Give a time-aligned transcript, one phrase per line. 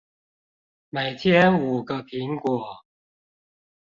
[0.89, 2.83] 每天五個蘋果